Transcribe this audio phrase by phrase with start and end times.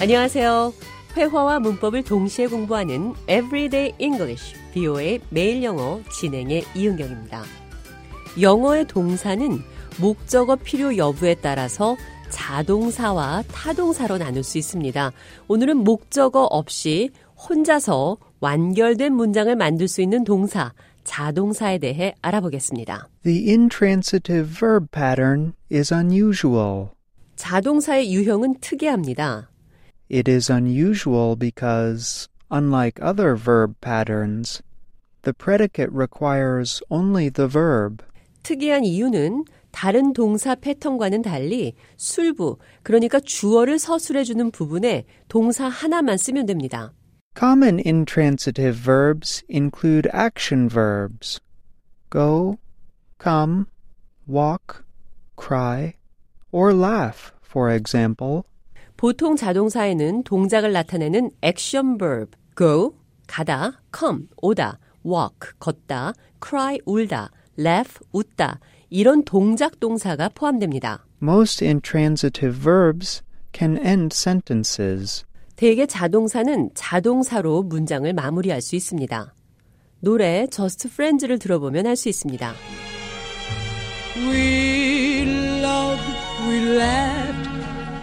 [0.00, 0.72] 안녕하세요.
[1.14, 7.42] 회화와 문법을 동시에 공부하는 Everyday English, BO의 매일 영어 진행의 이은경입니다.
[8.40, 9.58] 영어의 동사는
[10.00, 11.98] 목적어 필요 여부에 따라서
[12.30, 15.12] 자동사와 타동사로 나눌 수 있습니다.
[15.48, 20.72] 오늘은 목적어 없이 혼자서 완결된 문장을 만들 수 있는 동사,
[21.04, 23.06] 자동사에 대해 알아보겠습니다.
[23.24, 26.86] The intransitive verb pattern is unusual.
[27.36, 29.50] 자동사의 유형은 특이합니다.
[30.09, 34.61] It is unusual because, unlike other verb patterns,
[35.23, 38.03] the predicate requires only the verb.
[38.43, 46.93] 특이한 이유는 다른 동사 패턴과는 달리 술부, 그러니까 주어를 서술해주는 부분에 동사 하나만 쓰면 됩니다.
[47.37, 51.41] Common intransitive verbs include action verbs
[52.09, 52.57] go,
[53.19, 53.65] come,
[54.25, 54.85] walk,
[55.35, 55.95] cry,
[56.53, 58.45] or laugh, for example.
[59.00, 62.92] 보통 자동사에는 동작을 나타내는 액션 verb, go,
[63.26, 66.12] 가다, come, 오다, walk, 걷다,
[66.46, 71.06] cry, 울다, laugh, 웃다, 이런 동작 동사가 포함됩니다.
[71.22, 73.22] Most intransitive verbs
[73.54, 75.24] can end sentences.
[75.56, 79.34] 대개 자동사는 자동사로 문장을 마무리할 수 있습니다.
[80.00, 82.52] 노래 Just Friends를 들어보면 할수 있습니다.
[84.14, 85.22] We
[85.62, 86.04] loved,
[86.46, 87.29] we laughed,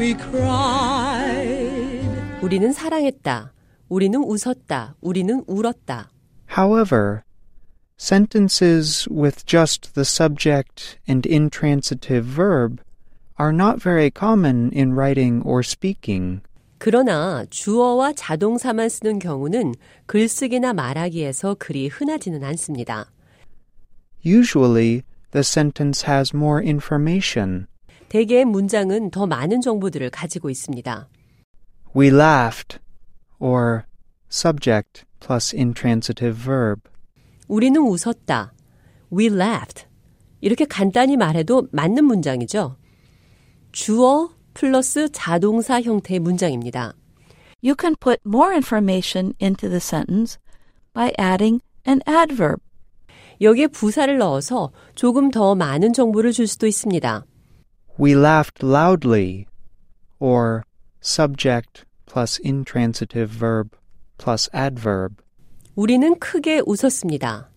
[0.00, 2.06] we cried.
[2.42, 3.52] 우리는 사랑했다.
[3.88, 4.96] 우리는 웃었다.
[5.00, 6.10] 우리는 울었다.
[6.56, 7.22] However,
[7.98, 12.80] sentences with just the subject and intransitive verb
[13.38, 16.40] are not very common in writing or speaking.
[16.78, 19.74] 그러나 주어와 자동사만 쓰는 경우는
[20.06, 23.10] 글쓰기나 말하기에서 그리 흔하지는 않습니다.
[24.24, 25.02] Usually,
[25.32, 27.66] the sentence has more information.
[28.11, 31.07] 대개의 문장은 더 많은 정보들을 가지고 있습니다.
[31.95, 32.77] We laughed,
[33.39, 33.83] or
[34.29, 36.81] subject plus intransitive verb.
[37.47, 38.51] 우리는 웃었다.
[39.13, 39.85] We laughed.
[40.41, 42.75] 이렇게 간단히 말해도 맞는 문장이죠.
[43.71, 46.93] 주어 플러스 자동사 형태의 문장입니다.
[47.63, 50.37] You can put more information into the sentence
[50.93, 52.61] by adding an adverb.
[53.39, 57.25] 여기에 부사를 넣어서 조금 더 많은 정보를 줄 수도 있습니다.
[57.98, 59.46] We laughed loudly,
[60.20, 60.64] or
[61.00, 63.76] subject plus intransitive verb
[64.18, 65.22] plus adverb.
[65.74, 67.48] 우리는 크게 웃었습니다.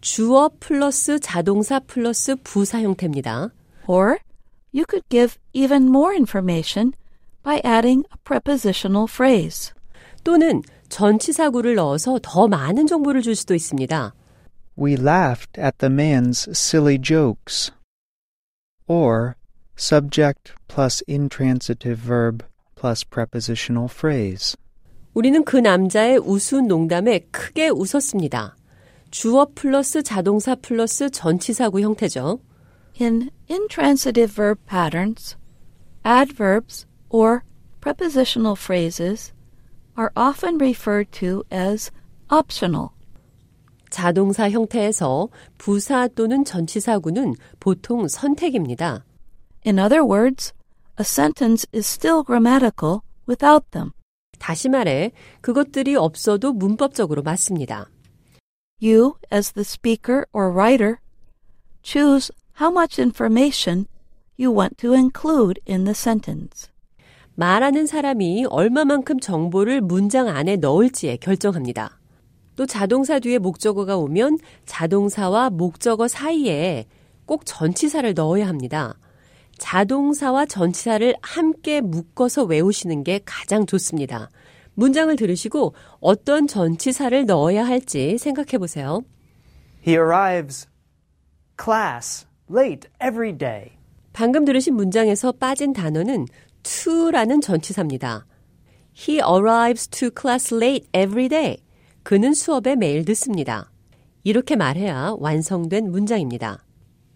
[0.00, 3.50] 주어 플러스 자동사 플러스 부사 형태입니다.
[3.86, 4.18] Or
[4.72, 6.92] you could give even more information
[7.42, 9.72] by adding a prepositional phrase.
[10.24, 14.14] 또는 전치사구를 넣어서 더 많은 정보를 줄 수도 있습니다.
[14.78, 17.72] We laughed at the man's silly jokes.
[18.86, 19.36] Or
[19.75, 22.43] subject plus intransitive verb
[22.75, 24.55] plus prepositional phrase.
[25.13, 28.55] 우리는 그 남자의 우스운 농담에 크게 웃었습니다.
[29.11, 32.39] 주어 플러스 자동사 플러스 전치사구 형태죠.
[32.99, 35.37] In intransitive verb patterns,
[36.05, 37.43] adverbs or
[37.79, 39.31] prepositional phrases
[39.97, 41.91] are often referred to as
[42.29, 42.89] optional.
[43.89, 49.05] 자동사 형태에서 부사 또는 전치사구는 보통 선택입니다.
[49.65, 50.53] In other words,
[50.95, 53.93] a sentence is still grammatical without them.
[54.37, 55.11] 다시 말해,
[55.41, 57.89] 그것들이 없어도 문법적으로 맞습니다.
[58.79, 60.97] You, as the speaker or writer,
[61.81, 62.31] choose
[62.61, 63.87] how much information
[64.39, 66.69] you want to include in the sentence.
[67.33, 71.99] 말하는 사람이 얼마만큼 정보를 문장 안에 넣을지에 결정합니다.
[72.55, 74.37] 또 자동사 뒤에 목적어가 오면
[74.67, 76.85] 자동사와 목적어 사이에
[77.25, 78.95] 꼭 전치사를 넣어야 합니다.
[79.57, 84.29] 자동사와 전치사를 함께 묶어서 외우시는 게 가장 좋습니다.
[84.73, 89.01] 문장을 들으시고 어떤 전치사를 넣어야 할지 생각해 보세요.
[89.85, 90.67] He arrives
[91.61, 93.71] class late every day.
[94.13, 96.25] 방금 들으신 문장에서 빠진 단어는
[96.63, 98.25] to라는 전치사입니다.
[98.97, 101.57] He arrives to class late every day.
[102.03, 103.71] 그는 수업에 매일 늦습니다.
[104.23, 106.64] 이렇게 말해야 완성된 문장입니다.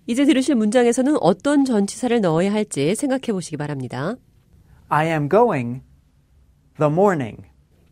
[0.10, 4.16] 이제 들으실 문장에서는 어떤 전치사를 넣어야 할지 생각해 보시기 바랍니다.
[4.88, 5.82] I am going
[6.80, 7.44] the morning.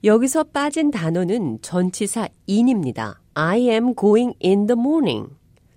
[0.03, 3.21] 여기서 빠진 단어는 전치사 in입니다.
[3.35, 5.29] I am going in the morning.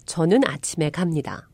[0.07, 1.51] 저는 아침에 갑니다.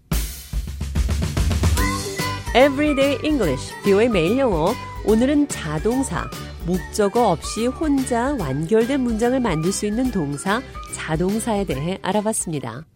[2.51, 4.73] Everyday English, 비오의 매일 영어.
[5.05, 6.31] 오늘은 자동사,
[6.65, 10.63] 목적어 없이 혼자 완결된 문장을 만들 수 있는 동사,
[10.95, 12.85] 자동사에 대해 알아봤습니다.